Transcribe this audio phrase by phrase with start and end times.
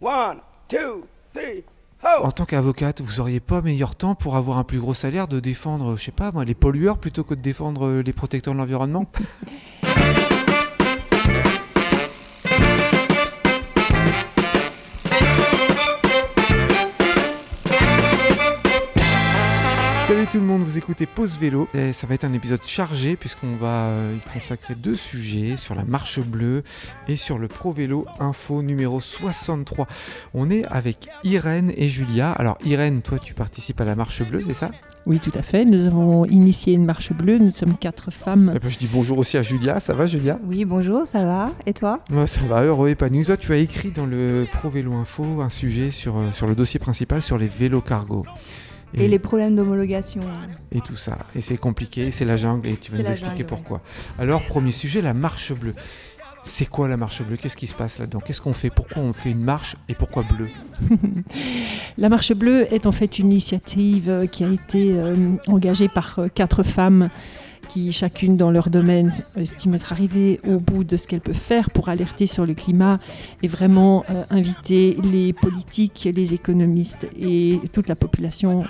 [0.00, 1.64] One, two, three,
[2.02, 5.40] En tant qu'avocate, vous auriez pas meilleur temps pour avoir un plus gros salaire de
[5.40, 9.06] défendre, je sais pas moi, les pollueurs plutôt que de défendre les protecteurs de l'environnement?
[20.26, 21.68] Salut tout le monde, vous écoutez Pause Vélo.
[21.72, 25.76] Et ça va être un épisode chargé puisqu'on va euh, y consacrer deux sujets sur
[25.76, 26.64] la marche bleue
[27.06, 29.86] et sur le Pro Vélo Info numéro 63.
[30.34, 32.32] On est avec Irène et Julia.
[32.32, 34.72] Alors Irène, toi tu participes à la marche bleue, c'est ça?
[35.06, 35.64] Oui, tout à fait.
[35.64, 37.38] Nous avons initié une marche bleue.
[37.38, 38.50] Nous sommes quatre femmes.
[38.52, 39.78] Et eh ben, je dis bonjour aussi à Julia.
[39.78, 40.40] Ça va, Julia?
[40.44, 41.52] Oui, bonjour, ça va.
[41.66, 42.00] Et toi?
[42.10, 43.24] Moi, Ça va, heureux, épanoui.
[43.24, 46.56] Toi, tu as écrit dans le Pro Vélo Info un sujet sur, euh, sur le
[46.56, 48.26] dossier principal sur les vélos cargo.
[48.96, 50.22] Et, les problèmes d'homologation.
[50.72, 51.18] Et tout ça.
[51.34, 53.82] Et c'est compliqué, c'est la jungle, et tu vas nous expliquer pourquoi.
[54.18, 55.74] Alors, premier sujet, la marche bleue.
[56.48, 57.36] C'est quoi la marche bleue?
[57.36, 58.20] Qu'est-ce qui se passe là-dedans?
[58.20, 58.70] Qu'est-ce qu'on fait?
[58.70, 60.48] Pourquoi on fait une marche et pourquoi bleue?
[61.98, 65.16] La marche bleue est en fait une initiative qui a été euh,
[65.48, 67.10] engagée par euh, quatre femmes
[67.68, 71.70] qui, chacune dans leur domaine, estiment être arrivées au bout de ce qu'elles peuvent faire
[71.70, 72.98] pour alerter sur le climat
[73.42, 78.64] et vraiment euh, inviter les politiques, les économistes et toute la population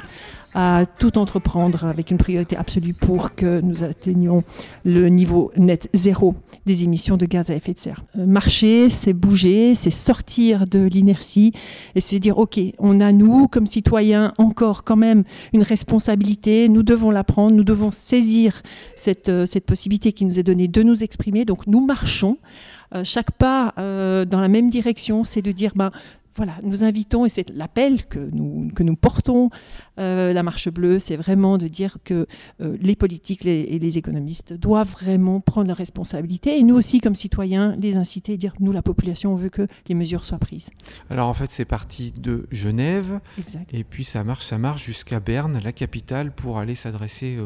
[0.58, 4.42] à tout entreprendre avec une priorité absolue pour que nous atteignions
[4.86, 8.02] le niveau net zéro des émissions de gaz à effet de serre.
[8.18, 11.52] Euh, marcher, c'est bouger, c'est sortir de l'inertie
[11.94, 16.82] et se dire, OK, on a nous, comme citoyens, encore quand même une responsabilité, nous
[16.82, 18.62] devons la prendre, nous devons saisir
[18.96, 21.44] cette, euh, cette possibilité qui nous est donnée de nous exprimer.
[21.44, 22.38] Donc nous marchons.
[22.94, 25.90] Euh, chaque pas dans la même direction, c'est de dire, ben,
[26.36, 29.50] voilà, nous invitons, et c'est l'appel que nous, que nous portons,
[29.98, 32.26] euh, la marche bleue, c'est vraiment de dire que
[32.60, 37.14] euh, les politiques et les économistes doivent vraiment prendre leurs responsabilités, et nous aussi, comme
[37.14, 40.70] citoyens, les inciter et dire, nous, la population, on veut que les mesures soient prises.
[41.08, 43.20] Alors en fait, c'est parti de Genève,
[43.72, 47.38] et puis ça marche, ça marche jusqu'à Berne, la capitale, pour aller s'adresser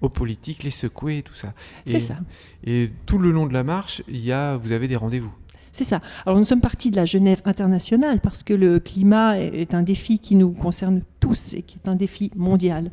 [0.00, 1.54] aux, politiques, les secouer et tout ça.
[1.86, 2.16] C'est ça.
[2.64, 5.32] Et tout le long de la marche, il y a, vous avez des rendez-vous.
[5.72, 6.00] C'est ça.
[6.26, 10.18] Alors nous sommes partis de la Genève internationale parce que le climat est un défi
[10.18, 12.90] qui nous concerne tous et qui est un défi mondial.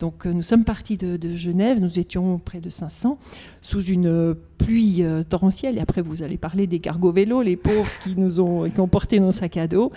[0.00, 3.18] Donc euh, nous sommes partis de, Genève, nous étions près de 500,
[3.60, 5.76] sous une euh, pluie euh, torrentielle.
[5.76, 8.88] Et après, vous allez parler des cargo vélos, les pauvres qui nous ont, qui ont
[8.88, 9.92] porté nos sacs à dos,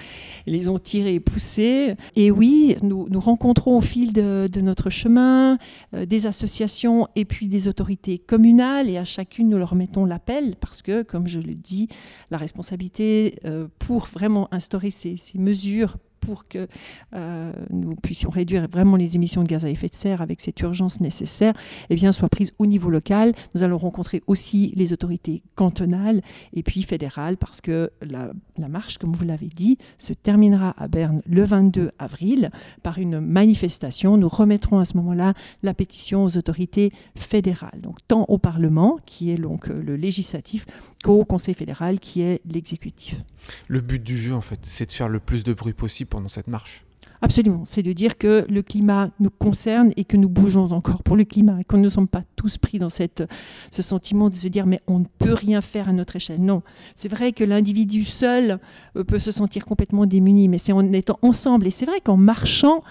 [0.46, 1.96] les ont tirés et poussés.
[2.18, 5.58] Et oui, nous, rencontrons au fil de, notre chemin
[5.94, 8.90] des associations et puis des autorités communales.
[8.90, 11.88] Et à chacune, nous leur mettons l'appel parce que, comme je le dis,
[12.30, 13.40] la responsabilité
[13.80, 16.68] pour vraiment instaurer ces mesures pour que
[17.16, 20.60] euh, nous puissions réduire vraiment les émissions de gaz à effet de serre avec cette
[20.62, 21.54] urgence nécessaire,
[21.90, 23.34] eh bien, soit prise au niveau local.
[23.56, 26.22] Nous allons rencontrer aussi les autorités cantonales
[26.54, 30.88] et puis fédérales parce que la, la marche, comme vous l'avez dit, se terminera à
[30.88, 32.52] Berne le 22 avril
[32.84, 34.18] par une manifestation.
[34.18, 39.32] Nous remettrons à ce moment-là la pétition aux autorités fédérales, donc tant au Parlement, qui
[39.32, 40.66] est donc le législatif,
[41.04, 43.16] qu'au Conseil fédéral, qui est l'exécutif.
[43.68, 46.28] Le but du jeu, en fait, c'est de faire le plus de bruit possible pendant
[46.28, 46.84] cette marche.
[47.22, 51.18] Absolument, c'est de dire que le climat nous concerne et que nous bougeons encore pour
[51.18, 53.24] le climat, et qu'on ne sommes pas tous pris dans cette,
[53.72, 56.40] ce sentiment de se dire mais on ne peut rien faire à notre échelle.
[56.40, 56.64] Non,
[56.96, 58.60] c'est vrai que l'individu seul
[58.96, 61.68] euh, peut se sentir complètement démuni, mais c'est en étant ensemble.
[61.68, 62.84] Et c'est vrai qu'en marchant,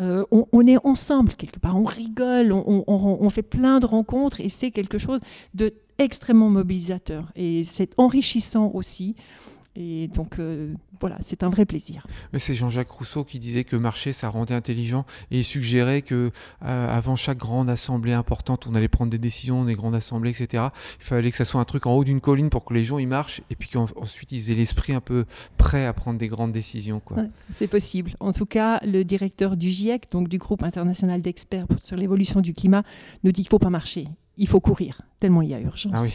[0.00, 4.48] euh, on, est ensemble quelque part, on rigole, on, on fait plein de rencontres et
[4.48, 5.20] c'est quelque chose
[5.54, 9.16] de extrêmement mobilisateur et c'est enrichissant aussi.
[9.80, 12.04] Et donc, euh, voilà, c'est un vrai plaisir.
[12.32, 15.06] Mais c'est Jean-Jacques Rousseau qui disait que marcher, ça rendait intelligent.
[15.30, 16.32] Et il suggérait que
[16.64, 20.64] euh, avant chaque grande assemblée importante, on allait prendre des décisions, des grandes assemblées, etc.
[20.98, 22.98] Il fallait que ça soit un truc en haut d'une colline pour que les gens
[22.98, 25.26] y marchent et puis qu'ensuite ils aient l'esprit un peu
[25.58, 27.00] prêt à prendre des grandes décisions.
[27.52, 28.14] c'est possible.
[28.18, 32.52] En tout cas, le directeur du GIEC, donc du groupe international d'experts sur l'évolution du
[32.52, 32.82] climat,
[33.22, 35.92] nous dit qu'il ne faut pas marcher il faut courir, tellement il y a urgence.
[35.94, 36.12] Ah oui.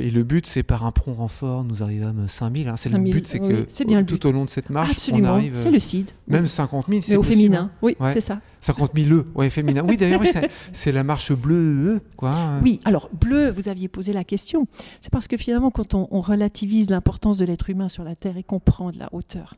[0.00, 2.68] Et le but, c'est par un prompt renfort, nous arrivons à 5000.
[2.68, 2.74] Hein.
[2.76, 5.30] C'est le but, c'est que bien tout au long de cette marche, Absolument.
[5.30, 5.58] on arrive.
[5.60, 6.10] C'est le CID.
[6.28, 8.40] Même 50 000, c'est au féminin, oui, c'est ça.
[8.60, 9.82] 50 000 le, ouais, féminin.
[9.86, 10.22] Oui, d'ailleurs,
[10.72, 12.34] c'est la marche bleue, quoi.
[12.62, 14.66] Oui, alors bleu, vous aviez posé la question.
[15.00, 18.36] C'est parce que finalement, quand on, on relativise l'importance de l'être humain sur la Terre
[18.36, 19.54] et qu'on prend de la hauteur,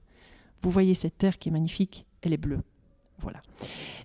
[0.63, 2.61] vous voyez cette Terre qui est magnifique, elle est bleue.
[3.21, 3.43] Voilà.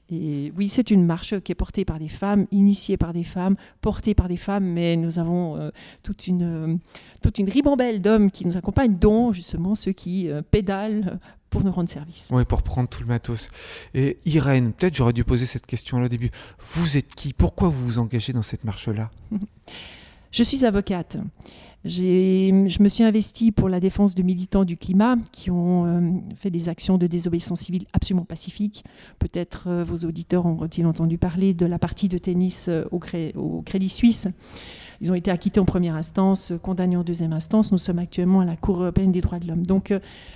[0.10, 3.56] Et oui, c'est une marche qui est portée par des femmes, initiée par des femmes,
[3.82, 5.72] portée par des femmes, mais nous avons euh,
[6.04, 6.78] toute, une, euh,
[7.22, 11.20] toute une ribambelle d'hommes qui nous accompagnent, dont justement ceux qui euh, pédalent
[11.50, 12.30] pour nous rendre service.
[12.32, 13.48] Oui, pour prendre tout le matos.
[13.94, 16.32] Et Irène, peut-être j'aurais dû poser cette question-là au début.
[16.74, 17.32] Vous êtes qui?
[17.32, 19.12] Pourquoi vous vous engagez dans cette marche-là?
[20.32, 21.18] Je suis avocate.
[21.86, 26.00] Je me suis investie pour la défense de militants du climat qui ont euh,
[26.34, 28.86] fait des actions de désobéissance civile absolument pacifiques.
[29.20, 33.90] Peut-être euh, vos auditeurs ont-ils entendu parler de la partie de tennis euh, au, Crédit
[33.90, 34.30] Suisse.
[35.02, 37.74] Ils ont été acquittés en première instance, condamnés en deuxième instance.
[37.74, 39.66] Nous sommes actuellement à la Cour européenne des droits de l'homme.
[39.66, 39.94] Donc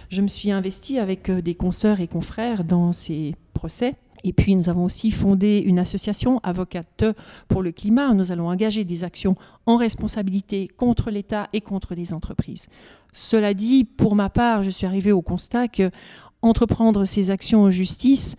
[0.09, 3.95] je me suis investie avec des consoeurs et confrères dans ces procès.
[4.23, 7.05] Et puis nous avons aussi fondé une association Avocate
[7.47, 8.13] pour le climat.
[8.13, 9.35] Nous allons engager des actions
[9.65, 12.67] en responsabilité contre l'État et contre les entreprises.
[13.13, 15.89] Cela dit, pour ma part, je suis arrivée au constat que
[16.41, 18.35] entreprendre ces actions en justice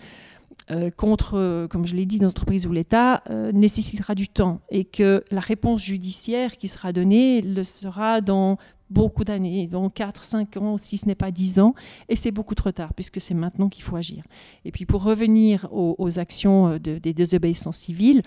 [0.70, 5.24] euh, contre, comme je l'ai dit, l'entreprise ou l'État euh, nécessitera du temps et que
[5.31, 8.58] la réponse judiciaire qui sera donnée le sera dans
[8.90, 11.75] beaucoup d'années, dans 4, 5 ans, si ce n'est pas 10 ans,
[12.08, 14.25] et c'est beaucoup trop tard, puisque c'est maintenant qu'il faut agir.
[14.64, 18.23] Et puis pour revenir aux, actions euh, des désobéissances civiles,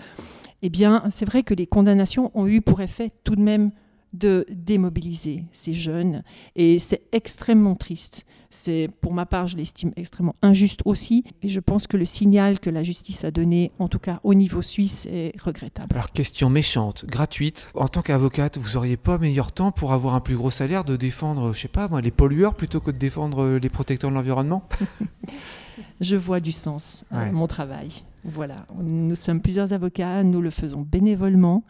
[0.62, 3.72] eh bien, c'est vrai que les condamnations ont eu pour effet tout de même
[4.12, 6.22] de démobiliser ces jeunes.
[6.56, 8.24] Et c'est extrêmement triste.
[8.50, 11.24] C'est, pour ma part, je l'estime extrêmement injuste aussi.
[11.42, 14.34] Et je pense que le signal que la justice a donné, en tout cas au
[14.34, 15.94] niveau suisse, est regrettable.
[15.94, 17.68] Alors, question méchante, gratuite.
[17.74, 20.96] En tant qu'avocate, vous n'auriez pas meilleur temps pour avoir un plus gros salaire de
[20.96, 24.68] défendre, je sais pas moi, les pollueurs plutôt que de défendre les protecteurs de l'environnement?
[26.00, 27.88] Je vois du sens à mon travail.
[28.24, 28.56] Voilà.
[28.82, 31.64] Nous sommes plusieurs avocats, nous le faisons bénévolement.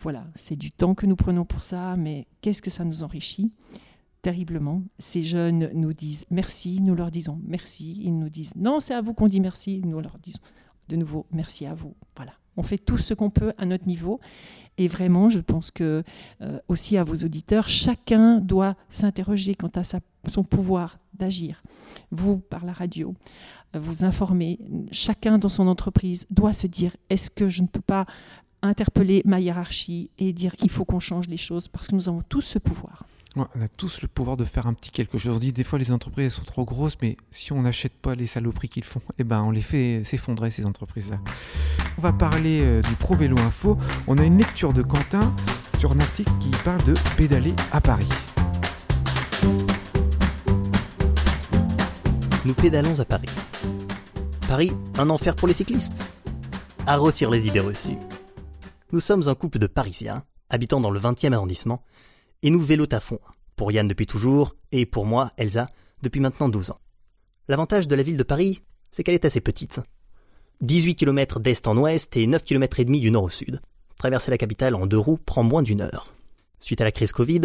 [0.00, 3.52] Voilà, c'est du temps que nous prenons pour ça, mais qu'est-ce que ça nous enrichit
[4.22, 4.82] terriblement.
[4.98, 9.00] Ces jeunes nous disent merci, nous leur disons merci, ils nous disent non, c'est à
[9.00, 10.40] vous qu'on dit merci, nous leur disons
[10.88, 11.94] de nouveau merci à vous.
[12.16, 14.20] Voilà, on fait tout ce qu'on peut à notre niveau.
[14.76, 16.02] Et vraiment, je pense que
[16.42, 21.62] euh, aussi à vos auditeurs, chacun doit s'interroger quant à son pouvoir d'agir.
[22.10, 23.14] Vous, par la radio,
[23.74, 24.58] euh, vous informer.
[24.90, 28.06] Chacun dans son entreprise doit se dire est-ce que je ne peux pas
[28.62, 32.22] interpeller ma hiérarchie et dire il faut qu'on change les choses parce que nous avons
[32.22, 33.04] tous ce pouvoir.
[33.36, 35.36] on a tous le pouvoir de faire un petit quelque chose.
[35.36, 38.26] On dit des fois les entreprises sont trop grosses, mais si on n'achète pas les
[38.26, 41.18] saloperies qu'ils font, eh ben on les fait s'effondrer ces entreprises-là.
[41.98, 43.78] On va parler euh, du Pro Vélo Info.
[44.06, 45.34] On a une lecture de Quentin
[45.78, 48.08] sur un article qui parle de pédaler à Paris.
[52.44, 53.28] Nous pédalons à Paris.
[54.48, 56.04] Paris, un enfer pour les cyclistes.
[56.86, 57.98] Arrosir les idées reçues.
[58.92, 61.84] Nous sommes un couple de Parisiens, habitant dans le 20e arrondissement,
[62.42, 63.20] et nous vélo à fond,
[63.54, 65.68] pour Yann depuis toujours, et pour moi, Elsa,
[66.02, 66.80] depuis maintenant 12 ans.
[67.46, 69.80] L'avantage de la ville de Paris, c'est qu'elle est assez petite.
[70.62, 73.60] 18 km d'est en ouest et 9 km et demi du nord au sud.
[73.96, 76.12] Traverser la capitale en deux roues prend moins d'une heure.
[76.58, 77.42] Suite à la crise Covid,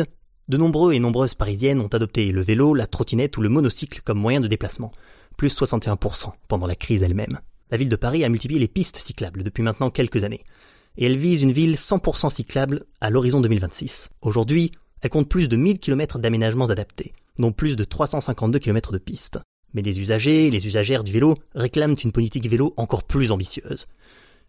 [0.47, 4.19] de nombreux et nombreuses parisiennes ont adopté le vélo, la trottinette ou le monocycle comme
[4.19, 4.91] moyen de déplacement,
[5.37, 7.39] plus 61% pendant la crise elle-même.
[7.69, 10.43] La ville de Paris a multiplié les pistes cyclables depuis maintenant quelques années,
[10.97, 14.09] et elle vise une ville 100% cyclable à l'horizon 2026.
[14.21, 14.71] Aujourd'hui,
[15.01, 19.39] elle compte plus de 1000 km d'aménagements adaptés, dont plus de 352 km de pistes.
[19.73, 23.87] Mais les usagers et les usagères du vélo réclament une politique vélo encore plus ambitieuse.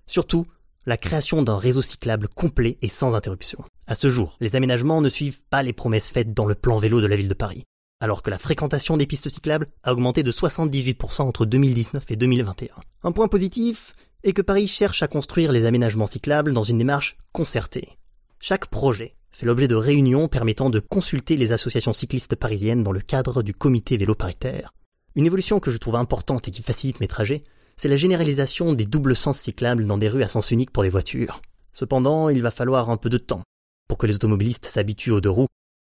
[0.06, 0.46] Surtout,
[0.86, 3.58] la création d'un réseau cyclable complet et sans interruption.
[3.88, 7.00] À ce jour, les aménagements ne suivent pas les promesses faites dans le plan vélo
[7.00, 7.64] de la ville de Paris,
[8.00, 12.68] alors que la fréquentation des pistes cyclables a augmenté de 78% entre 2019 et 2021.
[13.02, 13.94] Un point positif,
[14.26, 17.96] et que Paris cherche à construire les aménagements cyclables dans une démarche concertée.
[18.40, 23.00] Chaque projet fait l'objet de réunions permettant de consulter les associations cyclistes parisiennes dans le
[23.00, 24.74] cadre du comité vélo paritaire.
[25.14, 27.44] Une évolution que je trouve importante et qui facilite mes trajets,
[27.76, 30.88] c'est la généralisation des doubles sens cyclables dans des rues à sens unique pour les
[30.88, 31.40] voitures.
[31.72, 33.42] Cependant, il va falloir un peu de temps
[33.88, 35.46] pour que les automobilistes s'habituent aux deux roues,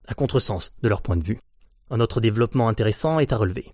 [0.08, 1.40] à contresens de leur point de vue.
[1.92, 3.74] Un autre développement intéressant est à relever.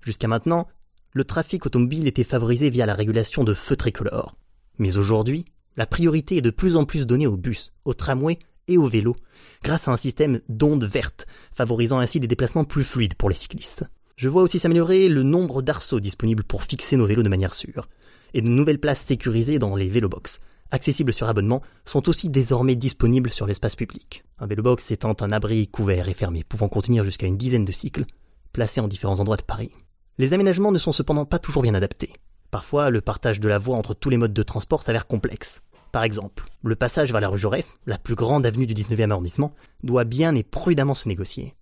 [0.00, 0.66] Jusqu'à maintenant,
[1.12, 4.36] le trafic automobile était favorisé via la régulation de feux tricolores.
[4.78, 5.44] Mais aujourd'hui,
[5.76, 9.16] la priorité est de plus en plus donnée aux bus, aux tramways et aux vélos,
[9.62, 13.84] grâce à un système d'ondes vertes, favorisant ainsi des déplacements plus fluides pour les cyclistes.
[14.16, 17.88] Je vois aussi s'améliorer le nombre d'arceaux disponibles pour fixer nos vélos de manière sûre,
[18.34, 23.30] et de nouvelles places sécurisées dans les vélobox, accessibles sur abonnement, sont aussi désormais disponibles
[23.30, 24.24] sur l'espace public.
[24.38, 28.04] Un vélobox étant un abri couvert et fermé pouvant contenir jusqu'à une dizaine de cycles,
[28.52, 29.72] placés en différents endroits de Paris.
[30.18, 32.12] Les aménagements ne sont cependant pas toujours bien adaptés.
[32.50, 35.62] Parfois, le partage de la voie entre tous les modes de transport s'avère complexe.
[35.92, 39.52] Par exemple, le passage vers la rue Jaurès, la plus grande avenue du 19e arrondissement,
[39.84, 41.54] doit bien et prudemment se négocier.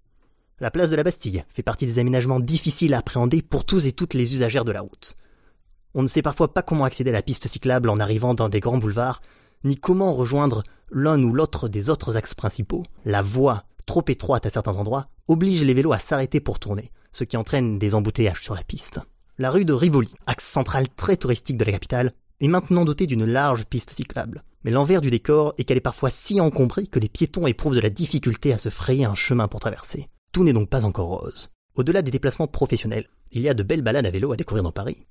[0.59, 3.93] La place de la Bastille fait partie des aménagements difficiles à appréhender pour tous et
[3.93, 5.19] toutes les usagères de la route.
[5.93, 8.61] On ne sait parfois pas comment accéder à la piste cyclable en arrivant dans des
[8.61, 9.21] grands boulevards,
[9.65, 12.85] ni comment rejoindre l'un ou l'autre des autres axes principaux.
[13.05, 17.25] La voie, trop étroite à certains endroits, oblige les vélos à s'arrêter pour tourner, ce
[17.25, 19.01] qui entraîne des embouteillages sur la piste.
[19.39, 23.25] La rue de Rivoli, axe central très touristique de la capitale, est maintenant dotée d'une
[23.25, 24.43] large piste cyclable.
[24.65, 27.81] Mais l'envers du décor est qu'elle est parfois si encombrée que les piétons éprouvent de
[27.81, 30.09] la difficulté à se frayer un chemin pour traverser.
[30.33, 31.51] Tout n'est donc pas encore rose.
[31.75, 34.73] Au-delà des déplacements professionnels, il y a de belles balades à vélo à découvrir dans
[34.73, 35.07] Paris.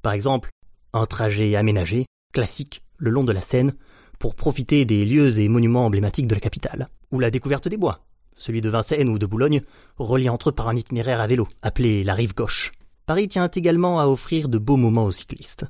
[0.00, 0.50] Par exemple,
[0.92, 3.74] un trajet aménagé, classique, le long de la Seine,
[4.20, 8.04] pour profiter des lieux et monuments emblématiques de la capitale, ou la découverte des bois,
[8.36, 9.62] celui de Vincennes ou de Boulogne,
[9.96, 12.72] relié entre eux par un itinéraire à vélo, appelé la rive gauche.
[13.06, 15.66] Paris tient également à offrir de beaux moments aux cyclistes.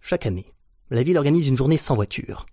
[0.00, 0.52] Chaque année,
[0.90, 2.46] la ville organise une journée sans voiture.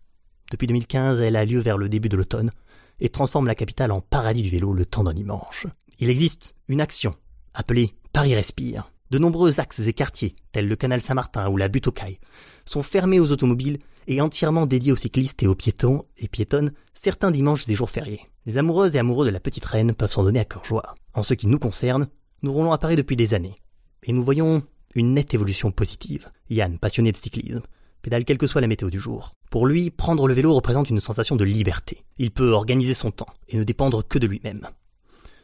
[0.52, 2.52] Depuis 2015, elle a lieu vers le début de l'automne
[3.00, 5.68] et transforme la capitale en paradis du vélo le temps d'un dimanche.
[6.00, 7.16] Il existe une action
[7.54, 8.93] appelée Paris Respire.
[9.14, 12.18] De nombreux axes et quartiers, tels le canal Saint-Martin ou la butte aux Cailles,
[12.66, 13.78] sont fermés aux automobiles
[14.08, 18.22] et entièrement dédiés aux cyclistes et aux piétons et piétonnes certains dimanches et jours fériés.
[18.48, 20.96] Les amoureuses et amoureux de la petite reine peuvent s'en donner à cœur joie.
[21.14, 22.08] En ce qui nous concerne,
[22.42, 23.62] nous roulons à Paris depuis des années.
[24.02, 24.64] Et nous voyons
[24.96, 26.32] une nette évolution positive.
[26.50, 27.62] Yann, passionné de cyclisme,
[28.02, 29.34] pédale quelle que soit la météo du jour.
[29.52, 32.04] Pour lui, prendre le vélo représente une sensation de liberté.
[32.18, 34.68] Il peut organiser son temps et ne dépendre que de lui-même.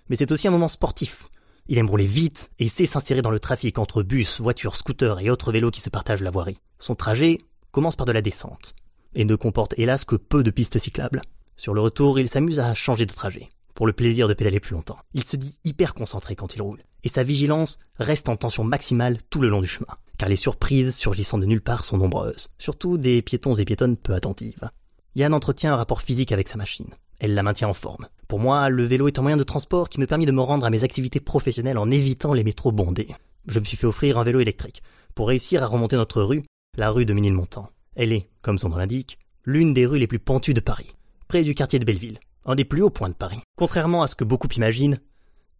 [0.09, 1.29] Mais c'est aussi un moment sportif.
[1.71, 5.29] Il aime rouler vite et sait s'insérer dans le trafic entre bus, voitures, scooters et
[5.29, 6.57] autres vélos qui se partagent la voirie.
[6.79, 7.37] Son trajet
[7.71, 8.73] commence par de la descente
[9.13, 11.21] et ne comporte hélas que peu de pistes cyclables.
[11.57, 14.73] Sur le retour, il s'amuse à changer de trajet pour le plaisir de pédaler plus
[14.73, 14.97] longtemps.
[15.13, 19.19] Il se dit hyper concentré quand il roule et sa vigilance reste en tension maximale
[19.29, 22.97] tout le long du chemin car les surprises surgissant de nulle part sont nombreuses, surtout
[22.97, 24.69] des piétons et piétonnes peu attentives.
[25.15, 26.93] Yann entretient un rapport physique avec sa machine.
[27.19, 28.07] Elle la maintient en forme.
[28.27, 30.65] Pour moi, le vélo est un moyen de transport qui me permet de me rendre
[30.65, 33.09] à mes activités professionnelles en évitant les métros bondés.
[33.47, 34.81] Je me suis fait offrir un vélo électrique
[35.15, 36.43] pour réussir à remonter notre rue,
[36.77, 37.69] la rue de Ménilmontant.
[37.95, 40.95] Elle est, comme son nom l'indique, l'une des rues les plus pentues de Paris,
[41.27, 43.41] près du quartier de Belleville, un des plus hauts points de Paris.
[43.57, 44.99] Contrairement à ce que beaucoup imaginent,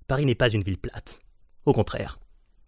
[0.08, 1.20] Paris n'est pas une ville plate.
[1.66, 2.20] Au contraire,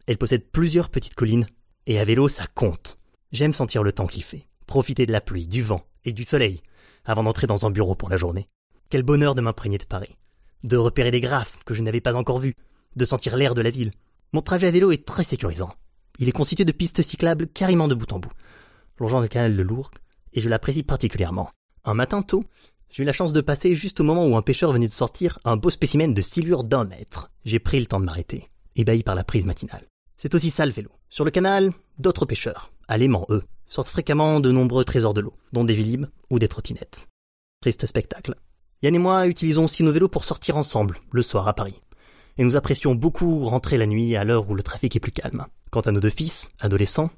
[0.08, 1.48] elle possède plusieurs petites collines
[1.88, 2.98] et à vélo, ça compte.
[3.32, 6.62] J'aime sentir le temps qu'il fait, profiter de la pluie, du vent et du soleil,
[7.06, 8.48] avant d'entrer dans un bureau pour la journée.
[8.92, 10.18] Quel bonheur de m'imprégner de Paris,
[10.66, 12.58] de repérer des graphes que je n'avais pas encore vus,
[12.98, 13.92] de sentir l'air de la ville.
[14.34, 15.74] Mon trajet à vélo est très sécurisant.
[16.20, 18.34] Il est constitué de pistes cyclables carrément de bout en bout,
[19.00, 19.96] longeant le canal de Lourdes,
[20.34, 21.52] et je l'apprécie particulièrement.
[21.86, 22.44] Un matin tôt,
[22.90, 25.40] j'ai eu la chance de passer juste au moment où un pêcheur venait de sortir
[25.46, 27.32] un beau spécimen de silure d'un mètre.
[27.46, 29.88] J'ai pris le temps de m'arrêter, ébahi par la prise matinale.
[30.18, 30.90] C'est aussi ça le vélo.
[31.08, 35.38] Sur le canal, d'autres pêcheurs, à l'aimant eux, sortent fréquemment de nombreux trésors de l'eau,
[35.54, 37.08] dont des vélib ou des trottinettes.
[37.62, 38.36] Triste spectacle.
[38.82, 41.82] Yann et moi utilisons aussi nos vélos pour sortir ensemble, le soir à Paris.
[42.38, 45.46] Et nous apprécions beaucoup rentrer la nuit à l'heure où le trafic est plus calme.
[45.70, 47.12] Quant à nos deux fils, adolescents,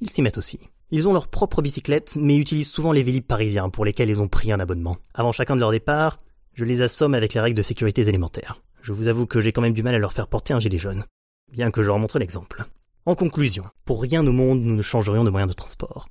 [0.00, 0.60] ils s'y mettent aussi.
[0.90, 4.28] Ils ont leur propre bicyclette, mais utilisent souvent les vélib parisiens pour lesquels ils ont
[4.28, 4.96] pris un abonnement.
[5.14, 6.18] Avant chacun de leur départ,
[6.54, 8.62] je les assomme avec les règles de sécurité élémentaires.
[8.82, 10.78] Je vous avoue que j'ai quand même du mal à leur faire porter un gilet
[10.78, 11.04] jaune
[11.50, 12.64] bien que je leur montre l'exemple.
[13.06, 16.08] En conclusion, pour rien au monde nous ne changerions de moyen de transport.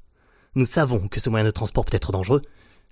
[0.55, 2.41] Nous savons que ce moyen de transport peut être dangereux,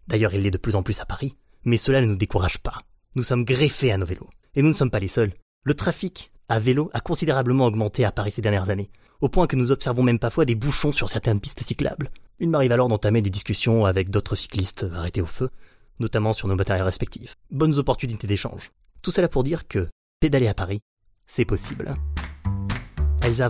[0.08, 1.36] d'ailleurs il l'est de plus en plus à Paris,
[1.68, 2.80] mais cela ne nous décourage pas.
[3.16, 5.34] Nous sommes greffés à nos vélos, et nous ne sommes pas les seuls.
[5.64, 9.58] Le trafic à vélo a considérablement augmenté à Paris ces dernières années, au point que
[9.58, 12.10] nous observons même parfois des bouchons sur certaines pistes cyclables.
[12.40, 15.50] Il m'arrive alors d'entamer des discussions avec d'autres cyclistes arrêtés au feu,
[16.00, 17.36] notamment sur nos matériels respectifs.
[17.52, 18.72] Bonnes opportunités d'échange.
[19.02, 19.90] Tout cela pour dire que
[20.22, 20.80] pédaler à Paris,
[21.26, 21.96] c'est possible.
[23.24, 23.50] Elsa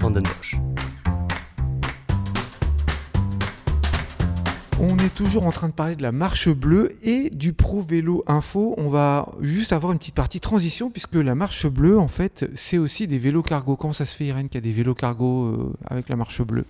[4.79, 8.23] On est toujours en train de parler de la marche bleue et du Pro Vélo
[8.27, 8.75] Info.
[8.77, 12.77] On va juste avoir une petite partie transition puisque la marche bleue, en fait, c'est
[12.77, 13.75] aussi des vélos cargo.
[13.75, 16.43] Comment ça se fait, Irène, qu'il y a des vélos cargo euh, avec la marche
[16.43, 16.65] bleue?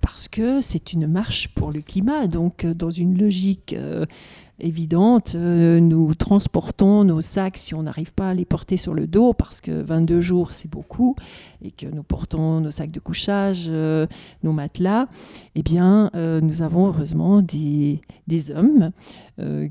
[0.00, 2.28] Parce que c'est une marche pour le climat.
[2.28, 4.06] Donc, euh, dans une logique euh,
[4.60, 5.34] évidente.
[5.34, 9.32] Euh, nous transportons nos sacs si on n'arrive pas à les porter sur le dos
[9.32, 11.16] parce que 22 jours c'est beaucoup
[11.62, 14.06] et que nous portons nos sacs de couchage, euh,
[14.42, 15.06] nos matelas.
[15.54, 18.00] Eh bien, euh, nous avons heureusement des,
[18.54, 18.90] hommes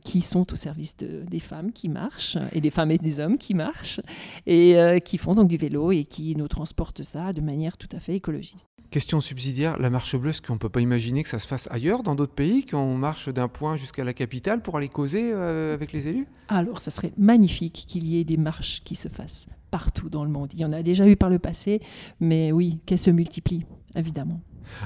[0.04, 3.54] qui sont au service des femmes qui marchent et des femmes et des hommes qui
[3.54, 4.02] marchent
[4.46, 8.00] et qui font donc du vélo et qui nous transportent ça de manière tout à
[8.00, 8.73] fait écologiste.
[8.94, 11.68] Question subsidiaire, la marche bleue, est-ce qu'on ne peut pas imaginer que ça se fasse
[11.72, 15.74] ailleurs, dans d'autres pays, qu'on marche d'un point jusqu'à la capitale pour aller causer euh,
[15.74, 16.28] avec les élus?
[16.48, 20.30] Alors, ça serait magnifique qu'il y ait des marches qui se fassent partout dans le
[20.30, 20.50] monde.
[20.54, 21.82] Il y en a déjà eu par le passé,
[22.20, 24.40] mais oui, qu'elles se multiplient, évidemment.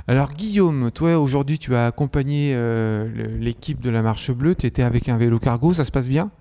[0.07, 4.83] Alors Guillaume, toi aujourd'hui tu as accompagné euh, l'équipe de la Marche Bleue, tu étais
[4.83, 6.31] avec un vélo cargo, ça se passe bien?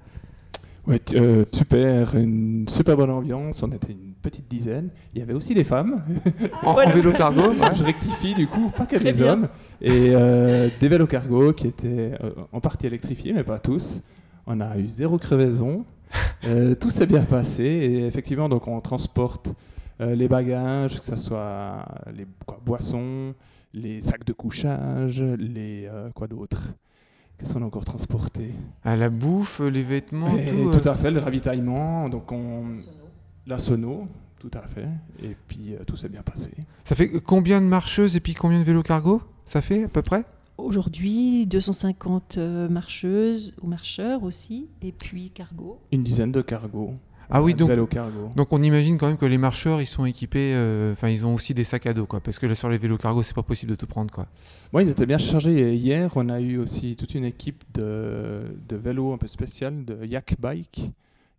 [0.86, 3.60] Ouais, euh, super, une super bonne ambiance.
[3.64, 4.90] On était une petite dizaine.
[5.14, 6.02] Il y avait aussi des femmes.
[6.64, 9.46] en, vélo cargo Je rectifie du coup, pas que des hommes.
[9.80, 14.00] Et euh, des vélos cargo qui étaient euh, en partie électrifiés, mais pas tous.
[14.46, 15.84] On a eu zéro crevaison.
[16.80, 17.62] tout s'est bien passé.
[17.62, 19.52] Et effectivement, donc on transporte
[19.98, 22.26] les bagages, que ce soit les
[22.64, 23.34] boissons,
[23.72, 26.74] les sacs de couchage, les quoi d'autre
[27.38, 28.50] Qu'est-ce qu'on a encore transporté?
[28.82, 30.78] À la bouffe, les vêtements, tout.
[30.78, 32.76] Tout à fait, le ravitaillement, donc on,
[33.46, 34.08] la sono,
[34.40, 34.88] tout à fait.
[35.22, 36.50] Et puis tout s'est bien passé.
[36.84, 39.22] Ça fait combien de marcheuses et puis combien de vélos cargo?
[39.44, 40.24] Ça fait à peu près?
[40.58, 42.38] Aujourd'hui, 250
[42.70, 45.78] marcheuses ou marcheurs aussi, et puis cargo.
[45.92, 46.94] Une dizaine de cargos.
[47.28, 47.70] Ah oui, donc,
[48.36, 51.34] donc on imagine quand même que les marcheurs, ils sont équipés, euh, enfin ils ont
[51.34, 53.42] aussi des sacs à dos, quoi, parce que là sur les vélos cargo, c'est pas
[53.42, 54.26] possible de tout prendre, quoi.
[54.72, 55.74] Oui, ils étaient bien chargés.
[55.74, 60.06] hier, on a eu aussi toute une équipe de, de vélos un peu spécial, de
[60.06, 60.92] yak bike,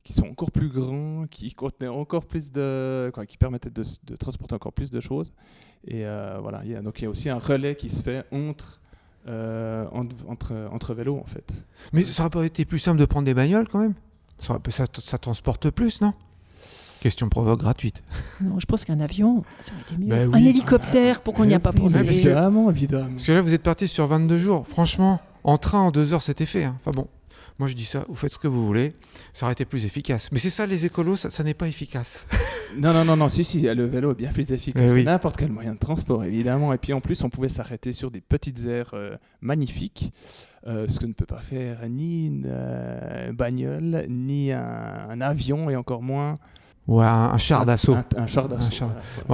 [0.03, 4.15] qui sont encore plus grands, qui contenaient encore plus de, quoi, qui permettaient de, de,
[4.15, 5.33] transporter encore plus de choses.
[5.85, 8.01] Et euh, voilà, il y a, donc il y a aussi un relais qui se
[8.01, 8.79] fait entre
[9.27, 11.51] euh, entre, entre vélos en fait.
[11.91, 13.93] Mais ça aurait pas été plus simple de prendre des bagnoles quand même?
[14.39, 16.13] Ça, ça, transporte plus, non?
[17.01, 18.03] Question provoque gratuite.
[18.41, 20.07] Non, je pense qu'un avion, ça aurait été mieux.
[20.07, 21.99] Ben un hélicoptère, pourquoi on n'y a pas pensé?
[21.99, 23.09] Évidemment, évidemment.
[23.09, 24.65] Parce que là, vous êtes parti sur 22 jours.
[24.67, 26.63] Franchement, en train, en deux heures, c'était fait.
[26.63, 26.77] Hein.
[26.79, 27.07] Enfin bon,
[27.59, 28.93] moi je dis ça, vous faites ce que vous voulez.
[29.33, 30.29] Ça aurait été plus efficace.
[30.31, 32.25] Mais c'est ça, les écolos, ça, n'est pas efficace.
[32.77, 35.51] non, non, non, non, si, si, le vélo est bien plus efficace que n'importe quel
[35.51, 36.73] moyen de transport, évidemment.
[36.73, 40.13] Et puis en plus, on pouvait s'arrêter sur des petites aires euh, magnifiques.
[40.67, 45.77] Euh, ce que ne peut pas faire ni une euh, bagnole, ni un, avion, et
[45.77, 46.35] encore moins
[46.87, 47.95] Ouais, un, char d'assaut.
[47.95, 48.85] Un, char d'assaut.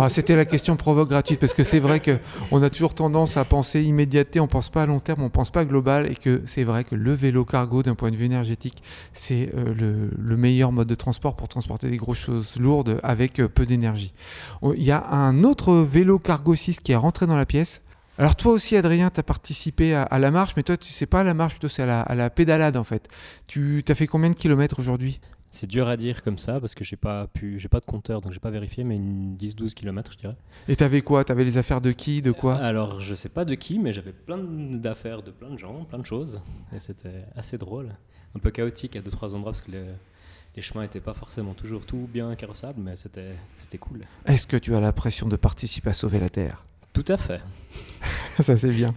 [0.10, 3.84] C'était la question provoque gratuite parce que c'est vrai qu'on a toujours tendance à penser
[3.84, 6.84] immédiateté, on pense pas à long terme, on pense pas global et que c'est vrai
[6.84, 8.82] que le vélo cargo d'un point de vue énergétique,
[9.14, 13.66] c'est euh, le, meilleur mode de transport pour transporter des grosses choses lourdes avec peu
[13.68, 14.14] d'énergie.
[14.76, 17.82] Il y a un autre vélo cargo 6 qui est rentré dans la pièce.
[18.18, 21.22] Alors toi aussi, Adrien, tu as participé à, la marche, mais toi, tu sais pas
[21.22, 23.08] à la marche, plutôt c'est à la, pédalade en fait.
[23.48, 25.20] Tu as fait combien de kilomètres aujourd'hui?
[25.56, 28.22] C'est dur à dire comme ça parce que j'ai pas pu, j'ai pas de compteur,
[28.22, 30.36] donc j'ai pas vérifié, mais 10-12 kilomètres, je dirais.
[30.68, 31.24] Et t'avais quoi?
[31.24, 32.56] T'avais les affaires de qui De quoi?
[32.56, 36.00] Alors je sais pas de qui, mais j'avais plein d'affaires de plein de gens, plein
[36.00, 36.42] de choses,
[36.76, 37.90] et c'était assez drôle,
[38.36, 39.70] un peu chaotique à deux trois endroits parce que
[40.56, 44.06] les chemins n'étaient pas forcément toujours tout bien carrossables, mais c'était cool.
[44.26, 46.66] Est-ce que tu as la pression de participer à sauver la Terre?
[46.94, 47.42] Tout à fait.
[48.40, 48.94] ça c'est bien.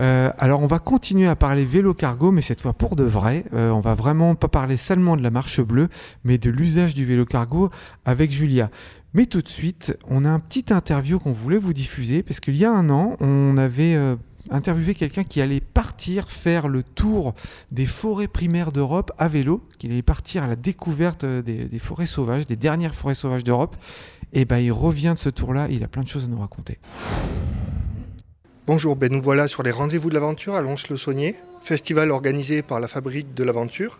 [0.00, 3.44] Euh, alors on va continuer à parler vélo cargo, mais cette fois pour de vrai.
[3.54, 5.88] Euh, on va vraiment pas parler seulement de la marche bleue,
[6.24, 7.70] mais de l'usage du vélo cargo
[8.04, 8.70] avec Julia.
[9.14, 12.56] Mais tout de suite, on a un petit interview qu'on voulait vous diffuser, parce qu'il
[12.56, 14.16] y a un an, on avait euh,
[14.50, 17.34] interviewé quelqu'un qui allait partir faire le tour
[17.72, 22.46] des forêts primaires d'Europe à vélo, qui allait partir à la découverte des, forêts sauvages,
[22.46, 23.76] des dernières forêts sauvages d'Europe.
[24.34, 26.78] Et ben il revient de ce tour-là, il a plein de choses à nous raconter.
[28.68, 32.86] Bonjour, ben nous voilà sur les rendez-vous de l'aventure à Lons-le-Saunier, festival organisé par la
[32.86, 33.98] Fabrique de l'aventure.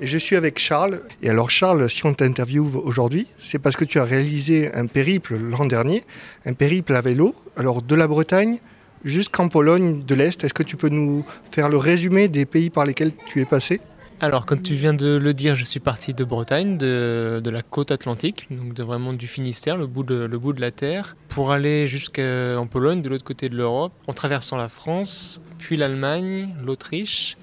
[0.00, 1.02] Et je suis avec Charles.
[1.22, 5.36] Et alors Charles, si on t'interviewe aujourd'hui, c'est parce que tu as réalisé un périple
[5.36, 6.02] l'an dernier,
[6.44, 8.58] un périple à vélo, alors de la Bretagne
[9.04, 10.42] jusqu'en Pologne de l'Est.
[10.42, 13.80] Est-ce que tu peux nous faire le résumé des pays par lesquels tu es passé?
[14.22, 17.90] Alors, comme tu viens de le dire, je suis parti de Bretagne, de, la côte
[17.90, 21.88] atlantique, donc vraiment du Finistère, le bout de, le bout de la terre, pour aller
[21.88, 27.38] jusqu'en Pologne, de l'autre côté de l'Europe, en traversant la France, puis l'Allemagne, l'Autriche,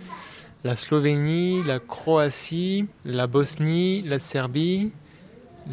[0.64, 4.92] la Slovénie, la Croatie, la Bosnie, la Serbie,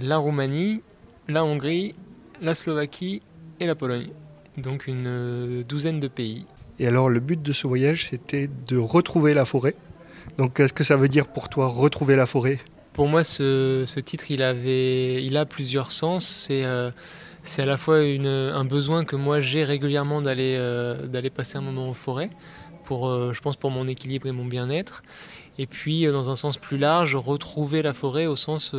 [0.00, 0.80] la Roumanie,
[1.28, 1.94] la Hongrie,
[2.40, 3.20] la Slovaquie
[3.60, 4.08] et la Pologne.
[4.56, 6.46] Donc une douzaine de pays.
[6.78, 9.74] Et alors le but de ce voyage, c'était de retrouver la forêt
[10.38, 12.58] donc qu'est-ce que ça veut dire pour toi retrouver la forêt?
[12.94, 16.24] Pour moi, ce, titre, il, avait, a plusieurs sens.
[16.24, 16.90] C'est euh,
[17.58, 21.94] à la fois un besoin que moi j'ai régulièrement d'aller euh, passer un moment en
[21.94, 22.30] forêt,
[22.84, 25.02] pour, euh, je pense pour mon équilibre et mon bien-être.
[25.58, 28.74] Et puis, dans un sens plus large, retrouver la forêt au sens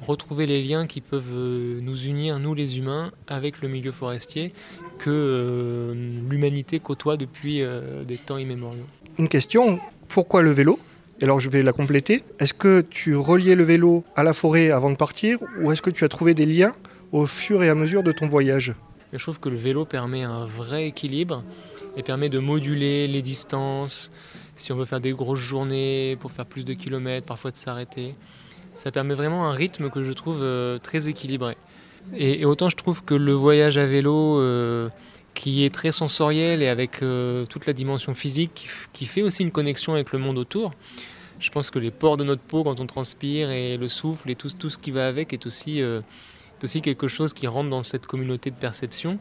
[0.00, 1.32] retrouver les liens qui peuvent
[1.80, 4.52] nous unir, nous les humains, avec le milieu forestier,
[4.98, 5.92] que
[6.28, 7.62] l'humanité côtoie depuis
[8.04, 8.86] des temps immémoriaux.
[9.18, 10.78] Une question, pourquoi le vélo?
[11.20, 12.22] Alors je vais la compléter.
[12.38, 15.90] Est-ce que tu reliais le vélo à la forêt avant de partir ou est-ce que
[15.90, 16.72] tu as trouvé des liens
[17.10, 18.74] au fur et à mesure de ton voyage?
[19.12, 21.42] Je trouve que le vélo permet un vrai équilibre
[21.96, 24.12] et permet de moduler les distances.
[24.54, 28.14] Si on veut faire des grosses journées pour faire plus de kilomètres, parfois de s'arrêter.
[28.74, 31.56] Ça permet vraiment un rythme que je trouve euh, très équilibré.
[32.16, 34.38] Et, autant je trouve que le voyage à vélo...
[34.38, 34.88] Euh,
[35.38, 39.52] qui est très sensoriel et avec euh, toute la dimension physique qui, fait aussi une
[39.52, 40.72] connexion avec le monde autour.
[41.38, 44.34] Je pense que les pores de notre peau quand on transpire et le souffle et
[44.34, 46.00] tout, ce qui va avec est aussi, euh,
[46.64, 49.20] aussi quelque chose qui rentre dans cette communauté de perception.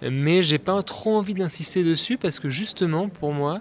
[0.00, 3.60] Mais j'ai pas trop envie d'insister dessus parce que justement pour moi,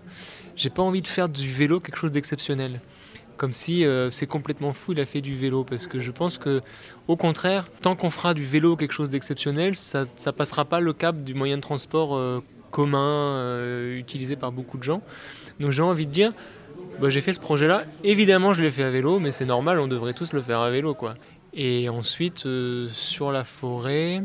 [0.56, 2.80] j'ai pas envie de faire du vélo quelque chose d'exceptionnel.
[3.38, 5.63] Comme si euh, c'est complètement fou, il a fait du vélo.
[5.63, 6.62] Parce que je pense que,
[7.08, 10.93] au contraire, tant qu'on fera du vélo quelque chose d'exceptionnel, ça ne passera pas le
[10.93, 12.41] cap du moyen de transport euh,
[12.72, 15.02] commun euh, utilisé par beaucoup de gens.
[15.60, 16.34] Donc j'ai envie de dire,
[17.00, 17.86] bah, j'ai fait ce projet-là.
[18.04, 20.72] Évidemment, je l'ai fait à vélo, mais c'est normal, on devrait tous le faire à
[20.72, 20.93] vélo.
[20.93, 21.15] quoi.
[21.54, 22.48] Et ensuite,
[22.89, 24.24] sur la forêt,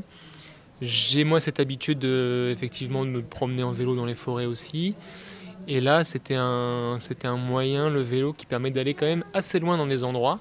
[0.80, 4.94] j'ai moi cette habitude effectivement de me promener en vélo dans les forêts aussi.
[5.68, 9.60] Et là, c'était un, c'était un moyen, le vélo, qui permet d'aller quand même assez
[9.60, 10.40] loin dans des endroits.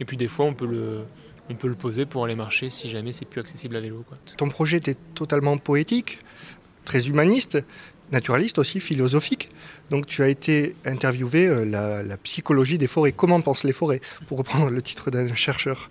[0.00, 1.04] Et puis des fois, on peut le,
[1.48, 4.04] on peut le poser pour aller marcher si jamais c'est plus accessible à vélo.
[4.06, 4.18] Quoi.
[4.36, 6.18] Ton projet était totalement poétique,
[6.84, 7.64] très humaniste,
[8.12, 9.48] naturaliste aussi, philosophique.
[9.88, 13.12] Donc tu as été interviewé euh, la, la, psychologie des forêts.
[13.12, 15.88] Comment pensent les forêts Pour reprendre le titre d'un chercheur?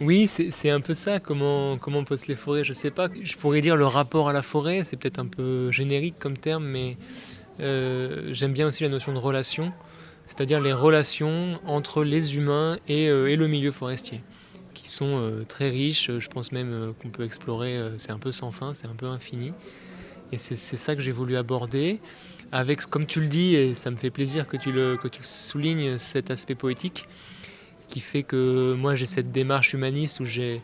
[0.00, 2.64] Oui, c'est un peu ça, comment, comment posent les forêts?
[2.64, 5.70] Je sais pas, je pourrais dire le rapport à la forêt, c'est peut-être un peu
[5.72, 6.96] générique comme terme, mais
[7.60, 9.72] euh, j'aime bien aussi la notion de relation,
[10.26, 14.20] c'est-à-dire les relations entre les humains et, euh, le milieu forestier,
[14.74, 16.10] qui sont euh, très riches.
[16.18, 19.52] Je pense même qu'on peut explorer, c'est un peu sans fin, c'est un peu infini.
[20.30, 22.00] Et c'est ça que j'ai voulu aborder,
[22.52, 26.30] avec, comme tu le dis, et ça me fait plaisir que tu, le, soulignes cet
[26.30, 27.06] aspect poétique,
[27.88, 30.60] qui fait que moi j'ai cette démarche humaniste où j'ai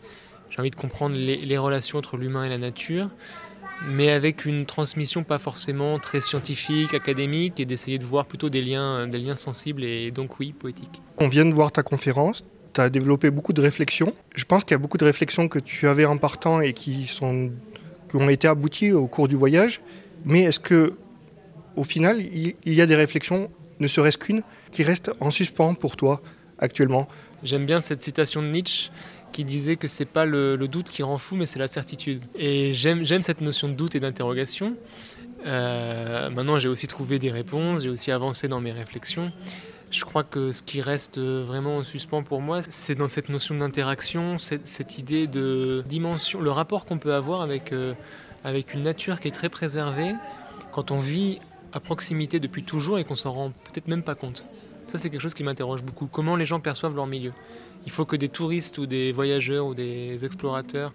[0.59, 3.09] envie de comprendre les relations entre l'humain et la nature,
[3.89, 8.63] mais avec une transmission pas forcément très scientifique, académique, et d'essayer de voir plutôt des
[8.63, 11.03] liens, des liens sensibles et donc oui, poétiques.
[11.19, 14.15] On vient de voir ta conférence, tu as développé beaucoup de réflexions.
[14.35, 17.07] Je pense qu'il y a beaucoup de réflexions que tu avais en partant et qui,
[17.07, 17.53] sont,
[18.09, 19.81] qui ont été abouties au cours du voyage,
[20.25, 20.95] mais est-ce que
[21.77, 23.51] au final, il y a des réflexions,
[23.81, 26.23] ne serait-ce qu'une, qui restent en suspens pour toi
[26.59, 27.09] actuellement?
[27.43, 28.91] J'aime bien cette citation de Nietzsche
[29.35, 32.23] qui disait que c'est pas le, doute qui rend fou, mais c'est la certitude.
[32.37, 34.77] Et j'aime cette notion de doute et d'interrogation.
[35.45, 39.33] Euh, maintenant, j'ai aussi trouvé des réponses, j'ai aussi avancé dans mes réflexions.
[39.91, 43.57] Je crois que ce qui reste vraiment en suspens pour moi, c'est dans cette notion
[43.57, 47.93] d'interaction, cette, idée de dimension, le rapport qu'on peut avoir avec, euh,
[48.45, 50.15] avec une nature qui est très préservée
[50.73, 51.41] quand on vit
[51.73, 54.47] à proximité depuis toujours et qu'on s'en rend peut-être même pas compte.
[54.95, 56.07] Ça, c'est quelque chose qui m'interroge beaucoup.
[56.07, 57.33] Comment les gens perçoivent leur milieu?
[57.85, 60.93] Il faut que des touristes ou des voyageurs ou des explorateurs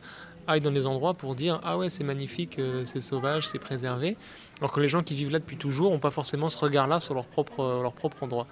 [0.48, 4.16] aillent dans des endroits pour dire ah ouais c'est magnifique, euh, c'est sauvage, c'est préservé.
[4.62, 7.14] Alors que les gens qui vivent là depuis toujours n'ont pas forcément ce regard-là sur
[7.14, 8.48] leur propre, leur propre endroit.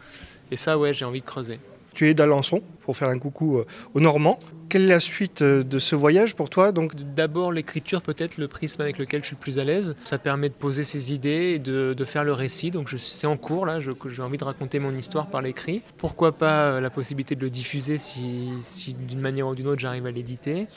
[0.51, 1.61] Et ça ouais j'ai envie de creuser.
[1.97, 4.37] Tu es d'Alençon pour faire un coucou euh, aux Normands.
[4.69, 6.93] Quelle est la suite euh, de ce voyage pour toi donc?
[6.93, 9.95] D'abord l'écriture peut-être, le prisme avec lequel je suis le plus à l'aise.
[10.03, 12.69] Ça permet de poser ses idées et de, faire le récit.
[12.69, 15.81] Donc c'est en cours là, j'ai envie de raconter mon histoire par l'écrit.
[15.97, 19.79] Pourquoi pas euh, la possibilité de le diffuser si, si d'une manière ou d'une autre
[19.79, 20.67] j'arrive à l'éditer.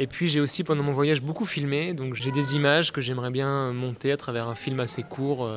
[0.00, 3.30] Et puis j'ai aussi pendant mon voyage beaucoup filmé, donc j'ai des images que j'aimerais
[3.30, 5.50] bien monter à travers un film assez court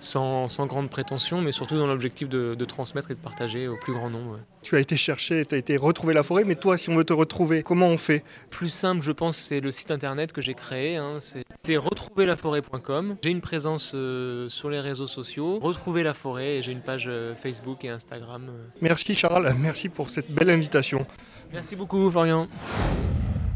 [0.00, 3.92] sans, sans, grande prétention, mais surtout dans l'objectif de, transmettre et de partager au plus
[3.92, 4.38] grand nombre.
[4.62, 7.04] Tu as été chercher, tu as été retrouver la forêt, mais toi, si on veut
[7.04, 8.22] te retrouver, comment on fait?
[8.50, 10.96] Plus simple, je pense, c'est le site internet que j'ai créé.
[10.96, 13.16] Hein, c'est retrouverlaforêt.com.
[13.22, 17.06] J'ai une présence euh, sur les réseaux sociaux, Retrouver la forêt, et j'ai une page
[17.08, 18.46] euh, Facebook et Instagram.
[18.48, 18.66] Euh.
[18.80, 21.06] Merci Charles, merci pour cette belle invitation.
[21.52, 22.48] Merci beaucoup Florian.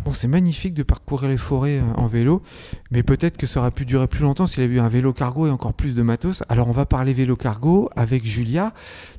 [0.04, 2.42] Bon, c'est magnifique de parcourir les forêts euh, en vélo,
[2.90, 5.46] mais peut-être que ça aurait pu durer plus longtemps s'il avait eu un vélo cargo
[5.46, 6.42] et encore plus de matos.
[6.48, 8.72] Alors on va parler vélo cargo avec Julia.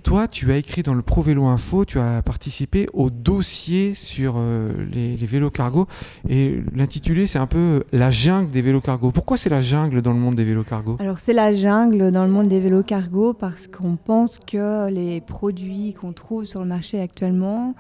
[0.04, 4.36] Toi, tu as écrit dans le Pro Vélo Info, tu as participé au dossier sur
[4.38, 5.88] euh, les, vélos cargo
[6.28, 9.12] et l'intitulé c'est un peu la jungle des vélos cargo.
[9.12, 10.98] Pourquoi c'est la jungle dans le monde des vélos cargo?
[11.00, 15.22] Alors c'est la jungle dans le monde des vélos cargo parce qu'on pense que les
[15.22, 17.74] produits qu'on trouve sur le marché actuellement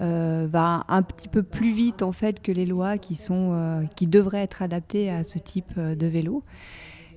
[0.00, 3.82] euh, va un petit peu plus vite en fait que les lois qui sont euh,
[3.96, 6.44] qui devraient être adaptées à ce type euh, de vélo.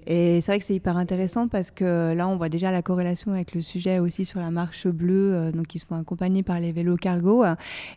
[0.07, 3.33] Et c'est vrai que c'est hyper intéressant parce que là, on voit déjà la corrélation
[3.33, 6.95] avec le sujet aussi sur la marche bleue, donc qui sont accompagnés par les vélos
[6.95, 7.45] cargo,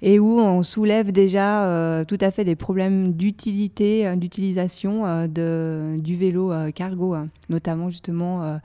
[0.03, 6.53] et où on soulève déjà tout à fait des problèmes d'utilité, d'utilisation de, du vélo
[6.75, 7.17] cargo,
[7.49, 8.59] notamment justement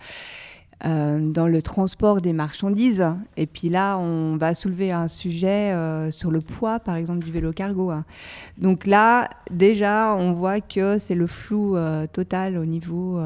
[0.86, 3.06] euh, dans le transport des marchandises.
[3.36, 7.32] Et puis là, on va soulever un sujet euh, sur le poids, par exemple, du
[7.32, 7.92] vélo cargo.
[7.92, 8.06] Hein.
[8.58, 13.20] Donc là, déjà, on voit que c'est le flou euh, total au niveau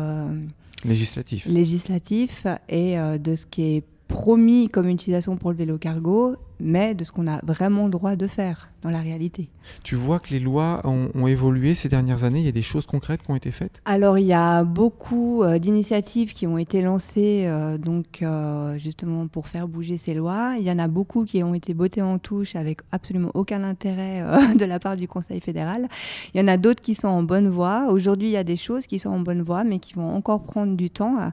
[0.83, 1.45] législatif.
[1.45, 7.03] législatif et de ce qui est promis comme utilisation pour le vélo cargo, mais de
[7.03, 8.72] ce qu'on a vraiment le droit de faire.
[8.83, 9.49] Dans la réalité.
[9.83, 12.61] Tu vois que les lois ont, ont évolué ces dernières années, il y a des
[12.61, 13.81] choses concrètes qui ont été faites?
[13.85, 19.27] Alors il y a beaucoup euh, d'initiatives qui ont été lancées euh, donc euh, justement
[19.27, 20.55] pour faire bouger ces lois.
[20.59, 24.23] Il y en a beaucoup qui ont été bottées en touche avec absolument aucun intérêt
[24.55, 25.87] de la part du Conseil fédéral.
[26.33, 27.87] Il y en a d'autres qui sont en bonne voie.
[27.89, 30.43] Aujourd'hui, il y a des choses qui sont en bonne voie, mais qui vont encore
[30.43, 31.31] prendre du temps.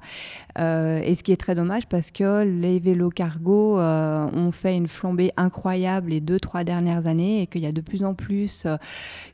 [0.56, 5.32] Et ce qui est très dommage parce que les vélos cargo ont fait une flambée
[5.36, 8.76] incroyable les deux, trois dernières années et qu'il y a de plus en plus euh,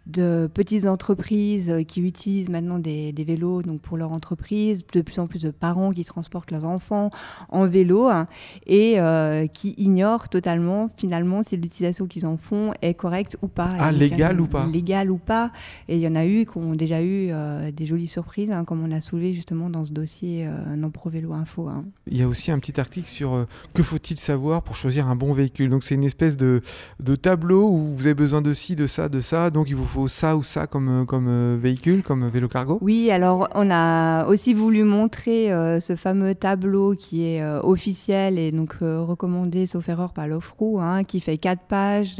[0.06, 5.00] de petites entreprises euh, qui utilisent maintenant des, des vélos donc pour leur entreprise, de
[5.02, 7.10] plus en plus de parents qui transportent leurs enfants
[7.48, 8.26] en vélo hein,
[8.66, 13.70] et euh, qui ignorent totalement finalement si l'utilisation qu'ils en font est correcte ou pas.
[13.78, 14.66] Ah, légale ou pas?
[14.66, 15.50] Légale ou pas.
[15.88, 18.64] Et il y en a eu qui ont déjà eu euh, des jolies surprises, hein,
[18.64, 21.68] comme on a soulevé justement dans ce dossier euh, Non Pro Vélo Info.
[21.68, 21.84] hein.
[22.10, 25.32] Il y a aussi un petit article sur que faut-il savoir pour choisir un bon
[25.32, 25.70] véhicule?
[25.70, 26.62] Donc c'est une espèce de,
[27.00, 29.50] de tableau où vous avez besoin de ci, de ça, de ça.
[29.50, 32.46] Donc il vous faut ça ou ça comme, euh, comme euh, véhicule, comme euh, vélo
[32.46, 32.78] cargo.
[32.82, 35.48] Oui, alors on a aussi voulu montrer
[35.80, 41.20] ce fameux tableau qui est officiel et donc recommandé, sauf erreur, par l'OFRU, hein, qui
[41.20, 42.16] fait quatre pages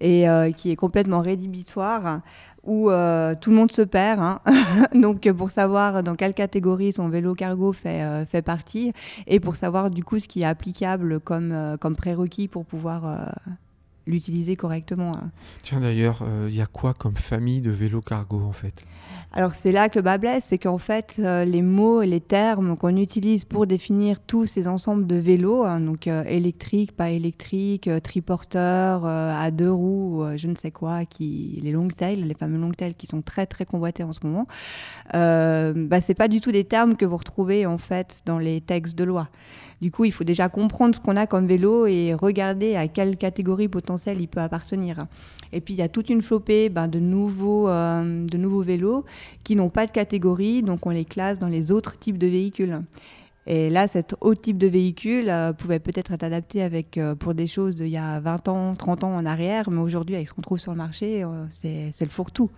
[0.00, 0.26] et
[0.56, 2.20] qui est complètement rédhibitoire,
[2.64, 2.90] où
[3.40, 4.20] tout le monde se perd.
[4.20, 4.40] hein.
[4.94, 8.92] donc pour savoir dans quelle catégorie son vélo cargo fait, fait partie
[9.26, 13.32] et pour savoir du coup ce qui est applicable comme, comme prérequis pour pouvoir
[14.08, 15.12] l'utiliser correctement.
[15.16, 15.30] hein.
[15.62, 18.84] Tiens d'ailleurs, euh, il y a quoi comme famille de vélo cargo en fait?
[19.32, 22.20] Alors c'est là que le bas blesse, c'est qu'en fait euh, les mots et les
[22.20, 27.10] termes qu'on utilise pour définir tous ces ensembles de vélos, hein, donc euh, électrique, pas
[27.10, 32.34] électrique, euh, triporteur, à deux roues, je ne sais quoi, qui les long tails, les
[32.34, 34.46] fameux long tails qui sont très très convoités en ce moment,
[35.12, 38.96] bah, c'est pas du tout des termes que vous retrouvez en fait dans les textes
[38.96, 39.28] de loi.
[39.80, 43.16] Du coup, il faut déjà comprendre ce qu'on a comme vélo et regarder à quelle
[43.16, 45.06] catégorie potentielle il peut appartenir.
[45.52, 49.04] Et puis il y a toute une flopée ben, de, euh, de nouveaux vélos
[49.44, 52.80] qui n'ont pas de catégorie, donc on les classe dans les autres types de véhicules.
[53.50, 57.32] Et là, cet autre type de véhicule euh, pouvait peut-être être adapté avec, euh, pour
[57.32, 60.34] des choses d'il y a 20 ans, 30 ans en arrière, mais aujourd'hui, avec ce
[60.34, 62.50] qu'on trouve sur le marché, euh, c'est le fourre-tout.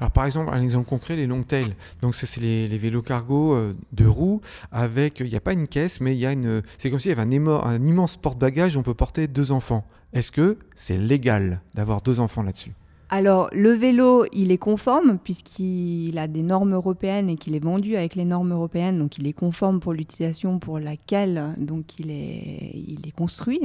[0.00, 1.76] Alors par exemple, un exemple concret, les long tail.
[2.02, 3.56] Donc c'est les, vélos cargo
[3.92, 4.40] de roues
[4.72, 7.10] avec, il n'y a pas une caisse, mais il y a une, c'est comme s'il
[7.10, 9.86] y avait un, immense porte-bagages où on peut porter deux enfants.
[10.12, 12.72] Est-ce que c'est légal d'avoir deux enfants là-dessus?
[13.16, 17.94] Alors, le vélo, il est conforme puisqu'il a des normes européennes et qu'il est vendu
[17.94, 22.72] avec les normes européennes, donc il est conforme pour l'utilisation pour laquelle donc il est,
[22.74, 23.60] il est construit.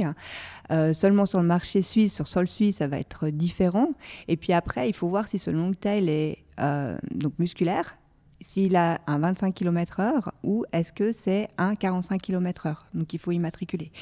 [0.70, 3.88] Euh, seulement sur le marché suisse, sur sol suisse, ça va être différent.
[4.28, 7.96] Et puis après, il faut voir si ce long tail est euh, donc musculaire,
[8.40, 12.76] s'il a un 25 km/h ou est-ce que c'est un 45 km/h.
[12.94, 13.92] Donc il faut immatriculer.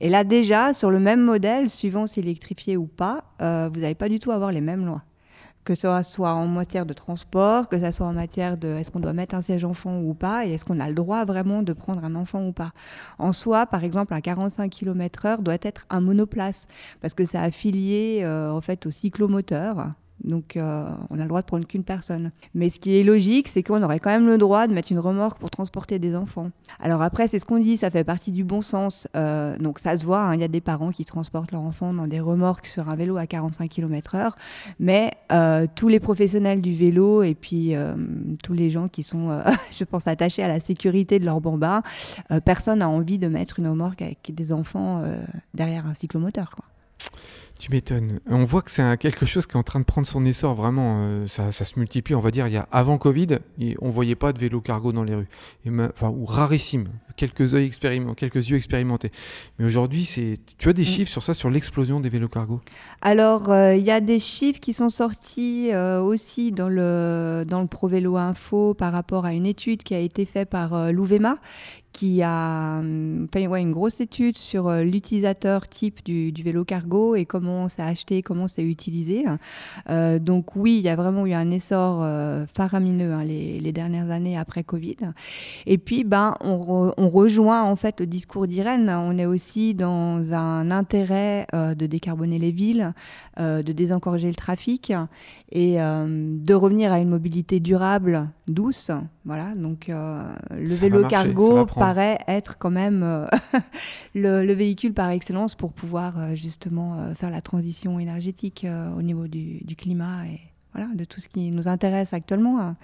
[0.00, 3.80] Et là déjà, sur le même modèle, suivant s'il est électrifié ou pas, euh, vous
[3.80, 5.02] n'allez pas du tout avoir les mêmes lois.
[5.64, 9.00] Que ce soit en matière de transport, que ce soit en matière de est-ce qu'on
[9.00, 11.72] doit mettre un siège enfant ou pas, et est-ce qu'on a le droit vraiment de
[11.72, 12.70] prendre un enfant ou pas.
[13.18, 16.68] En soi, par exemple, un 45 km/h doit être un monoplace,
[17.00, 19.88] parce que c'est affilié euh, en fait au cyclomoteur.
[20.24, 22.32] Donc, euh, on a le droit de prendre qu'une personne.
[22.54, 24.98] Mais ce qui est logique, c'est qu'on aurait quand même le droit de mettre une
[24.98, 26.50] remorque pour transporter des enfants.
[26.80, 29.08] Alors après, c'est ce qu'on dit, ça fait partie du bon sens.
[29.16, 31.92] Euh, donc ça se voit, hein, il y a des parents qui transportent leurs enfants
[31.92, 34.32] dans des remorques sur un vélo à 45 km/h.
[34.80, 37.74] Mais euh, tous les professionnels du vélo et puis
[38.42, 41.82] tous les gens qui sont, je pense, attachés à la sécurité de leur bambin,
[42.44, 45.02] personne n'a envie de mettre une remorque avec des enfants
[45.54, 46.50] derrière un cyclomoteur.
[46.50, 46.64] Quoi.
[47.58, 48.20] Tu m'étonnes.
[48.28, 51.02] On voit que c'est quelque chose qui est en train de prendre son essor vraiment.
[51.06, 52.14] euh, ça, ça se multiplie.
[52.14, 54.92] On va dire, il y a avant Covid, il- on voyait pas de vélo cargo
[54.92, 55.28] dans les rues,
[55.64, 56.88] Et ma- enfin, ou rarissime.
[57.16, 59.10] Quelques yeux expérimentés, quelques yeux expérimentés.
[59.58, 60.36] Mais aujourd'hui, c'est.
[60.58, 60.84] Tu as des Mm.
[60.84, 62.60] chiffres sur ça, sur l'explosion des vélos cargo?
[63.00, 67.62] Alors, euh, il y a des chiffres qui sont sortis euh, aussi dans le, dans
[67.62, 71.38] le Pro Vélo Info par rapport à une étude qui a été faite par l'Ouvema,
[71.96, 77.24] qui a hum, fait une grosse étude sur euh, l'utilisateur type du, vélo cargo et
[77.24, 79.24] comment c'est acheté, comment c'est utilisé.
[79.88, 84.10] Euh, donc oui, il y a vraiment eu un essor euh, faramineux hein, les, dernières
[84.10, 84.96] années après Covid.
[85.64, 88.90] Et puis, ben, on, re- on rejoint en fait le discours d'Irène.
[88.90, 92.92] On est aussi dans un intérêt euh, de décarboner les villes,
[93.38, 94.92] de désencourager le trafic
[95.50, 98.90] et de revenir à une mobilité durable, douce.
[99.24, 103.26] Voilà, donc euh, le Ça vélo marcher, cargo paraît être quand même euh,
[104.14, 109.26] le, le véhicule par excellence pour pouvoir euh, justement faire la transition énergétique au niveau
[109.26, 110.40] du, du climat et
[110.74, 112.60] voilà, de tout ce qui nous intéresse actuellement.
[112.60, 112.76] hein.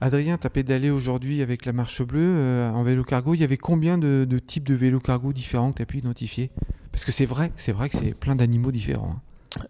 [0.00, 3.34] Adrien, tu as pédalé aujourd'hui avec la marche bleue en vélo cargo.
[3.34, 5.98] Il y avait combien de, de types de vélo cargo différents que tu as pu
[5.98, 6.50] identifier?
[6.90, 9.16] Parce que c'est vrai, c'est vrai que c'est plein d'animaux différents.
[9.16, 9.20] hein.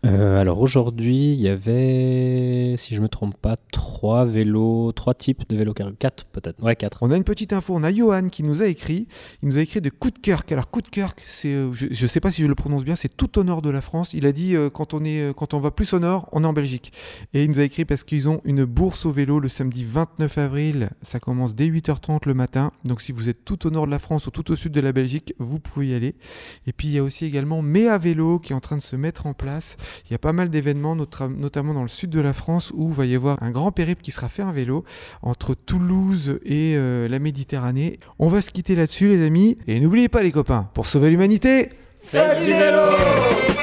[0.06, 5.48] Euh, alors aujourd'hui, il y avait, si je me trompe pas, trois vélos, trois types
[5.48, 7.02] de vélos cargo, quatre peut-être, ouais quatre.
[7.02, 9.08] On a une petite info, on a Johan qui nous a écrit,
[9.42, 10.50] il nous a écrit de Koutkerk.
[10.52, 13.38] Alors Koutkerk, c'est, euh, je, je sais pas si je le prononce bien, c'est tout
[13.38, 14.14] au nord de la France.
[14.14, 16.46] Il a dit euh, quand on est, quand on va plus au nord, on est
[16.46, 16.92] en Belgique.
[17.34, 20.38] Et il nous a écrit parce qu'ils ont une bourse au vélo le samedi 29
[20.38, 20.90] avril.
[21.02, 22.70] Ça commence dès 8h30 le matin.
[22.84, 24.80] Donc si vous êtes tout au nord de la France ou tout au sud de
[24.80, 26.14] la Belgique, vous pouvez y aller.
[26.66, 28.94] Et puis il y a aussi également Méa Vélo qui est en train de se
[28.94, 29.71] mettre en place.
[30.06, 32.94] Il y a pas mal d'événements, notamment dans le sud de la France, où il
[32.94, 34.84] va y avoir un grand périple qui sera fait en vélo
[35.22, 37.98] entre Toulouse et euh, la Méditerranée.
[38.18, 39.58] On va se quitter là-dessus, les amis.
[39.66, 41.70] Et n'oubliez pas, les copains, pour sauver l'humanité,
[42.02, 43.61] Faites du vélo